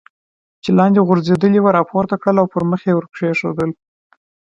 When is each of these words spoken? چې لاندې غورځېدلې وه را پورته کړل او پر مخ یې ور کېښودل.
چې 0.63 0.69
لاندې 0.79 1.05
غورځېدلې 1.07 1.59
وه 1.61 1.71
را 1.77 1.83
پورته 1.91 2.15
کړل 2.21 2.37
او 2.41 2.47
پر 2.53 2.63
مخ 2.69 2.81
یې 2.87 2.93
ور 2.95 3.05
کېښودل. 3.15 3.71